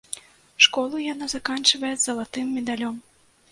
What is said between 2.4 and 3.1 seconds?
медалём.